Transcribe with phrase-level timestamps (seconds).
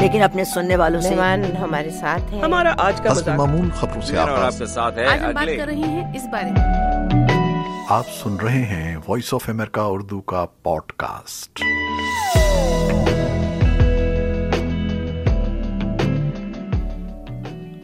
[0.00, 1.14] لیکن اپنے سننے والوں سے
[1.60, 5.34] ہمارے ساتھ ہیں۔ ہمارا آج کا معمول خبروں سے آپ کے ساتھ ہے۔ آج ہم
[5.34, 6.62] بات کر رہے ہیں اس بارے میں۔
[7.88, 11.62] آپ سن رہے ہیں وائس آف امریکہ اردو کا پوڈ کاسٹ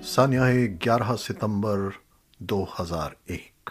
[0.04, 0.40] سانیہ
[0.84, 1.78] گیارہ ستمبر
[2.38, 3.70] دو ہزار ایک۔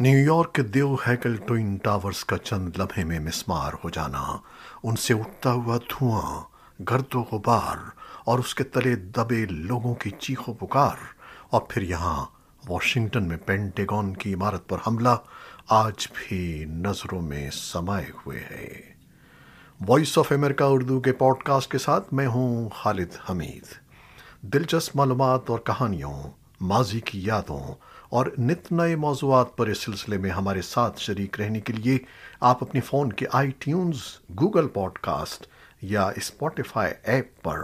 [0.00, 4.36] نیو یارک کے دیو ہیکل ٹوئن ٹاورز کا چند لمحے میں مسمار ہو جانا
[4.82, 6.57] ان سے اٹھتا ہوا دھواں۔
[6.90, 7.76] گرد و غبار
[8.24, 10.96] اور اس کے تلے دبے لوگوں کی چیخ و پکار
[11.50, 12.26] اور پھر یہاں
[12.68, 15.16] واشنگٹن میں پینٹیگون کی عمارت پر حملہ
[15.68, 18.80] آج بھی نظروں میں سمائے ہوئے ہے۔
[19.88, 23.64] وائس آف امریکہ اردو کے پوڈ کاسٹ کے ساتھ میں ہوں خالد حمید۔
[24.40, 26.22] دلچسپ معلومات اور کہانیوں،
[26.60, 27.74] ماضی کی یادوں
[28.08, 31.98] اور نت نئے موضوعات پر اس سلسلے میں ہمارے ساتھ شریک رہنے کے لیے
[32.40, 33.96] آپ اپنی فون کے iTunes,
[34.40, 35.46] Google podcast
[35.82, 37.60] یا اسپوٹیفائی ایپ پر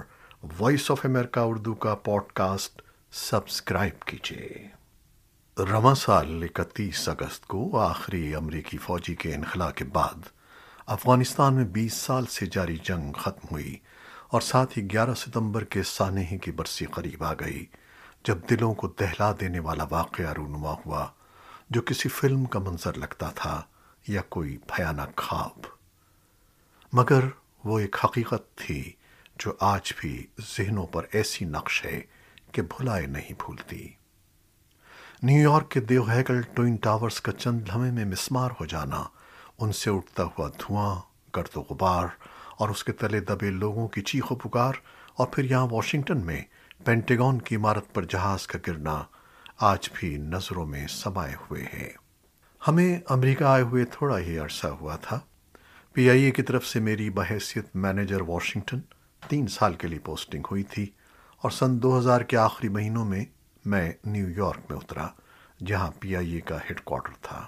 [0.59, 4.69] وائس آف امریکہ اردو کا پوڈ کاسٹ سبسکرائب کیجیے۔
[5.59, 10.29] رواں سال اکتیس اگست کو آخری امریکی فوجی کے انخلا کے بعد
[10.87, 13.79] افغانستان میں بیس سال سے جاری جنگ ختم ہوئی
[14.29, 17.67] اور ساتھ ہی گیارہ ستمبر کے سانحے کی برسی قریب آ گئی،
[18.25, 21.07] جب دلوں کو دہلا دینے والا واقعہ رونما ہوا،
[21.71, 23.63] جو کسی فلم کا منظر لگتا تھا
[24.09, 25.67] یا کوئی بھیانک خواب۔
[26.93, 27.21] مگر
[27.65, 28.93] وہ ایک حقیقت تھی
[29.39, 30.27] جو آج بھی
[30.57, 32.01] ذہنوں پر ایسی نقش ہے
[32.53, 33.89] کہ بھلائے نہیں بھولتی
[35.23, 39.03] نیو یارک کے دیو ہیکل ٹوئن ٹاورز کا چند لمحے میں مسمار ہو جانا،
[39.59, 41.01] ان سے اٹھتا ہوا دھواں،
[41.37, 42.07] گرد و غبار
[42.57, 44.73] اور اس کے تلے دبے لوگوں کی چیخ و پکار
[45.15, 46.43] اور پھر یہاں واشنگٹن میں
[46.85, 49.03] پینٹیگون کی عمارت پر جہاز کا گرنا
[49.57, 51.93] آج بھی نظروں میں سمائے ہوئے ہے
[52.69, 55.21] ہمیں امریکہ آئے ہوئے تھوڑا ہی عرصہ ہوا تھا۔
[55.95, 58.81] پی آئی اے کی طرف سے میری بحیثیت مینیجر واشنگٹن
[59.29, 60.87] تین سال کے لیے پوسٹنگ ہوئی تھی
[61.43, 63.25] اور سن دو ہزار کے آخری مہینوں میں
[63.65, 65.09] میں نیو یارک میں اترا،
[65.67, 67.47] جہاں پی آئی اے کا ہیڈ کوارٹر تھا۔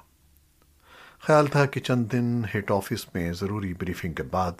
[1.20, 4.53] خیال تھا کہ چند دن ہیڈ آفس میں ضروری بریفنگ کے بعد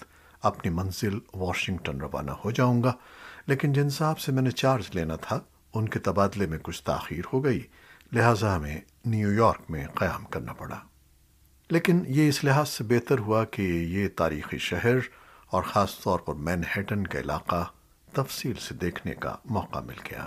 [0.43, 2.93] اپنی منزل واشنگٹن روانہ ہو جاؤں گا،
[3.47, 5.41] لیکن جن صاحب سے میں نے چارج لینا تھا،
[5.75, 7.60] ان کے تبادلے میں کچھ تاخیر ہو گئی،
[8.12, 10.78] لہٰذا ہمیں نیو یارک میں قیام کرنا پڑا۔
[11.71, 14.97] لیکن یہ اس لحاظ سے بہتر ہوا کہ یہ تاریخی شہر
[15.47, 17.65] اور خاص طور پر مین ہیٹن کا علاقہ
[18.12, 20.27] تفصیل سے دیکھنے کا موقع مل گیا۔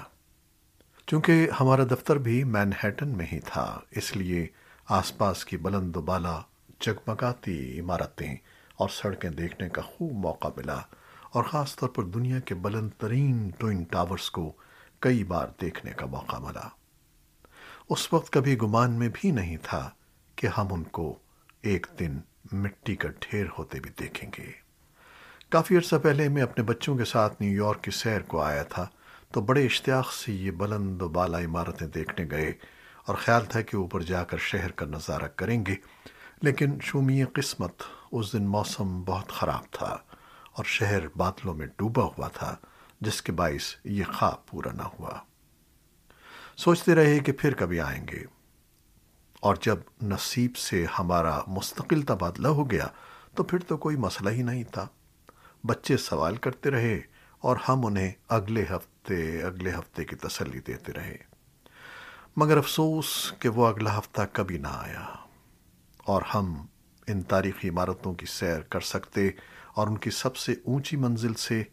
[1.08, 4.48] چونکہ ہمارا دفتر بھی مین ہیٹن میں ہی تھا، اس لیے
[4.86, 6.42] آس پاس کی بلند و بالا
[6.80, 8.36] جگمگاتی عمارتیں
[8.76, 10.80] اور سڑکیں دیکھنے کا خوب موقع ملا
[11.32, 14.52] اور خاص طور پر دنیا کے بلند ترین ٹوئن ٹاورز کو
[15.00, 16.68] کئی بار دیکھنے کا موقع ملا۔
[17.90, 19.90] اس وقت کبھی گمان میں بھی نہیں تھا
[20.36, 21.20] کہ ہم ان کو
[21.62, 22.20] ایک دن
[22.52, 24.52] مٹی کا ڈھیر ہوتے بھی دیکھیں گے۔
[25.50, 28.88] کافی عرصہ پہلے میں اپنے بچوں کے ساتھ نیو یارک کی سیر کو آیا تھا،
[29.32, 32.54] تو بڑے اشتیاق سے یہ بلند و بالا عمارتیں دیکھنے گئے
[33.06, 35.76] اور خیال تھا کہ اوپر جا کر شہر کا نظارہ کریں گے۔
[36.42, 37.82] لیکن شومی قسمت
[38.12, 39.98] اس دن موسم بہت خراب تھا
[40.54, 42.56] اور شہر بادلوں میں ڈوبا ہوا تھا،
[43.02, 45.20] جس کے باعث یہ خواب پورا نہ ہوا۔
[46.58, 48.39] سوچتے رہے کہ پھر کبھی آئیں گے۔
[49.40, 52.88] اور جب نصیب سے ہمارا مستقل تبادلہ ہو گیا
[53.36, 54.88] تو پھر تو کوئی مسئلہ ہی نہیں تھا۔
[55.64, 57.02] بچے سوال کرتے رہے
[57.40, 61.18] اور ہم انہیں اگلے ہفتے اگلے ہفتے کی تسلی دیتے رہے۔
[62.38, 65.06] مگر افسوس کہ وہ اگلا ہفتہ کبھی نہ آیا
[65.98, 66.66] اور ہم
[67.08, 69.30] ان تاریخی عمارتوں کی سیر کر سکتے
[69.74, 71.64] اور ان کی سب سے اونچی منزل سے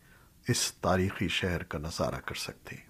[0.48, 2.85] اس تاریخی شہر کا نظارہ کر سکتے۔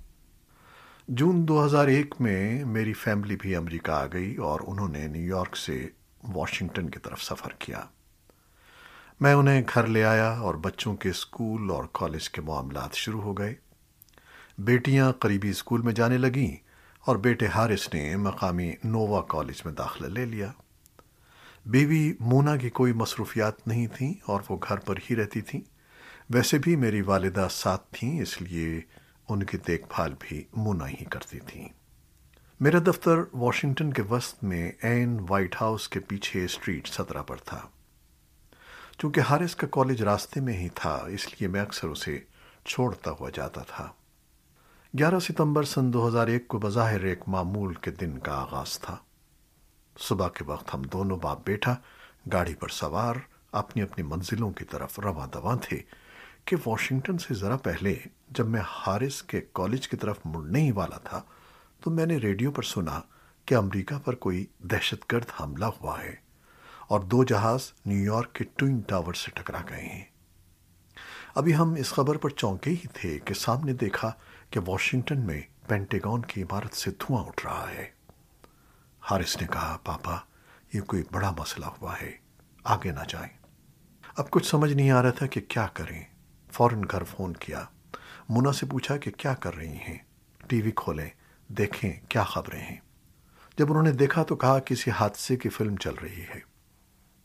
[1.09, 5.37] جون دو ہزار ایک میں میری فیملی بھی امریکہ آ گئی اور انہوں نے نیو
[5.37, 5.89] یارک سے
[6.22, 7.81] واشنگٹن کی طرف سفر کیا۔
[9.21, 13.33] میں انہیں گھر لے آیا اور بچوں کے اسکول اور کالج کے معاملات شروع ہو
[13.33, 13.55] گئے۔
[14.59, 16.56] بیٹیاں قریبی اسکول میں جانے لگیں
[17.00, 20.53] اور بیٹے حارث نے مقامی نووا کالج میں داخلہ لے لیا۔
[21.67, 25.61] بیوی مونا کی کوئی مصروفیات نہیں تھیں اور وہ گھر پر ہی رہتی تھیں۔
[26.31, 28.81] ویسے بھی میری والدہ ساتھ تھیں، اس لیے
[29.28, 31.69] ان کی دیکھ بھال بھی مونا ہی کرتی تھیں
[32.61, 37.61] میرا دفتر واشنگٹن کے وسط میں این وائٹ ہاؤس کے پیچھے اسٹریٹ سترہ پر تھا۔
[38.99, 42.19] چونکہ ہارس کا کالج راستے میں ہی تھا، اس لیے میں اکثر اسے
[42.64, 43.93] چھوڑتا ہوا جاتا تھا۔
[44.99, 48.96] گیارہ ستمبر سن دو ہزار ایک کو بظاہر ایک معمول کے دن کا آغاز تھا۔
[49.99, 51.75] صبح کے وقت ہم دونوں باپ بیٹا
[52.32, 53.14] گاڑی پر سوار
[53.52, 55.82] اپنی اپنی منزلوں کی طرف رواں دواں تھے۔
[56.46, 57.94] کہ واشنگٹن سے ذرا پہلے
[58.28, 61.22] جب میں ہارس کے کالج کی طرف مڑنے ہی والا تھا
[61.81, 63.00] تو میں نے ریڈیو پر سنا
[63.44, 66.14] کہ امریکہ پر کوئی دہشت گرد حملہ ہوا ہے
[66.88, 70.04] اور دو جہاز نیو یارک کے ٹوئن ٹاور سے ٹکرا گئے ہیں۔
[71.34, 74.12] ابھی ہم اس خبر پر چونکے ہی تھے کہ سامنے دیکھا
[74.50, 77.90] کہ واشنگٹن میں پینٹیگون کی عمارت سے دھواں اٹھ رہا ہے۔
[79.10, 80.19] ہارس نے کہا، پاپا،
[80.72, 82.12] یہ کوئی بڑا مسئلہ ہوا ہے،
[82.64, 83.38] آگے نہ جائیں۔
[84.16, 86.15] اب کچھ سمجھ نہیں آ رہا تھا کہ کیا کریں۔
[86.52, 87.64] فوراً گھر فون کیا۔
[88.28, 89.98] منا سے پوچھا کہ کیا کر رہی ہیں۔
[90.46, 91.10] ٹی وی کھولیں،
[91.48, 92.76] دیکھیں کیا خبریں ہیں۔
[93.58, 96.40] جب انہوں نے دیکھا تو کہا کسی حادثے کی فلم چل رہی ہے۔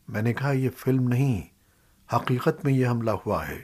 [0.08, 1.42] میں نے کہا، یہ فلم نہیں،
[2.16, 3.62] حقیقت میں یہ حملہ ہوا ہے۔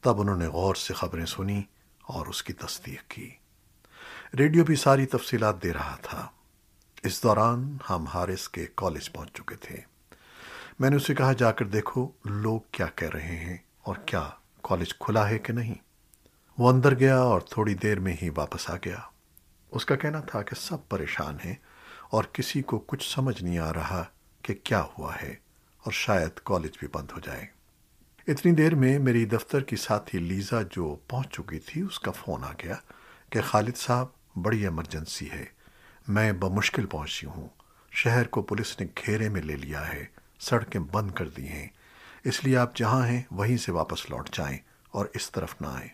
[0.00, 1.62] تب انہوں نے غور سے خبریں سنی
[2.02, 3.30] اور اس کی تصدیق کی۔
[4.38, 6.28] ریڈیو بھی ساری تفصیلات دے رہا تھا۔
[7.02, 9.76] اس دوران ہم ہارس کے کالج پہنچ چکے تھے۔
[10.78, 14.30] میں نے اسے کہا، جا کر دیکھو لوگ کیا کہہ رہے ہیں اور کیا
[14.62, 15.74] کالج کھلا ہے کہ نہیں؟
[16.58, 18.98] وہ اندر گیا اور تھوڑی دیر میں ہی واپس آ گیا۔
[19.70, 21.54] اس کا کہنا تھا کہ سب پریشان ہیں
[22.10, 24.04] اور کسی کو کچھ سمجھ نہیں آ رہا
[24.42, 25.34] کہ کیا ہوا ہے
[25.78, 27.46] اور شاید کالج بھی بند ہو جائے۔
[28.28, 32.44] اتنی دیر میں میری دفتر کی ساتھی لیزا جو پہنچ چکی تھی، اس کا فون
[32.44, 32.74] آ گیا
[33.30, 34.06] کہ خالد صاحب،
[34.36, 35.44] بڑی ایمرجنسی ہے۔
[36.08, 37.48] میں بمشکل پہنچی ہوں۔
[37.90, 40.04] شہر کو پولیس نے گھیرے میں لے لیا ہے،
[40.40, 41.68] سڑکیں بند کر دی ہیں۔
[42.24, 44.58] اس لیے آپ جہاں ہیں وہیں سے واپس لوٹ جائیں
[44.90, 45.88] اور اس طرف نہ آئیں۔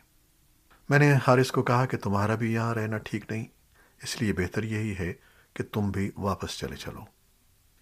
[0.88, 3.44] میں نے حارث کو کہا کہ تمہارا بھی یہاں رہنا ٹھیک نہیں،
[4.02, 5.12] اس لیے بہتر یہی ہے
[5.54, 7.00] کہ تم بھی واپس چلے چلو۔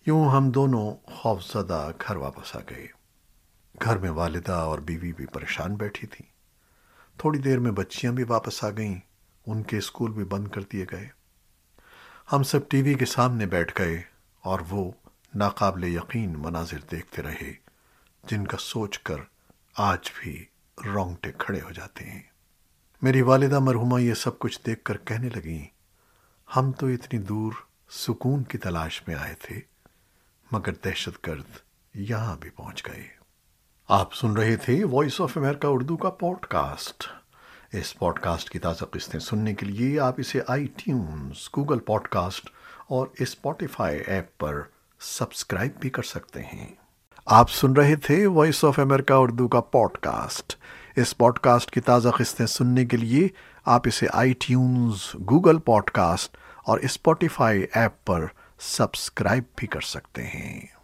[0.06, 2.87] یوں ہم دونوں خوف زدہ گھر واپس آ گئے۔
[3.84, 6.25] گھر میں والدہ اور بیوی بھی پریشان بیٹھی تھی
[7.16, 8.98] تھوڑی دیر میں بچیاں بھی واپس آ گئیں،
[9.46, 11.08] ان کے اسکول بھی بند کر دیے گئے۔
[12.32, 14.02] ہم سب ٹی وی کے سامنے بیٹھ گئے
[14.43, 14.90] اور وہ
[15.34, 17.66] ناقابل یقین مناظر دیکھتے رہے۔
[18.28, 19.17] جن کا سوچ کر
[19.76, 20.44] آج بھی
[20.87, 22.23] رونگٹے کھڑے ہو جاتے ہیں۔
[23.02, 25.64] میری والدہ مرحومہ یہ سب کچھ دیکھ کر کہنے لگیں،
[26.56, 27.52] ہم تو اتنی دور
[27.90, 29.61] سکون کی تلاش میں آئے تھے،
[30.52, 31.58] مگر دہشت گرد
[31.94, 33.08] یہاں بھی پہنچ گئے۔
[33.88, 37.05] آپ سن رہے تھے وائس آف امریکہ اردو کا پوڈ کاسٹ
[37.72, 42.08] اس پوڈ کاسٹ کی تازہ قسطیں سننے کے لیے آپ اسے iTunes Google pod
[42.08, 42.50] cost
[42.87, 44.62] اور اسپوٹیفائی ایپ پر
[45.00, 46.75] سبسکرائب بھی کر سکتے ہیں۔
[47.26, 50.55] آپ سن رہے تھے وائس آف امریکہ اردو کا پوڈ کاسٹ
[50.96, 53.28] اس پوڈ کاسٹ کی تازہ قسطیں سننے کے لیے
[53.64, 58.26] آپ اسے iTunes Google podcast اور اسپوٹیفائی ایپ پر
[58.58, 60.75] سبسکرائب بھی کر سکتے ہیں۔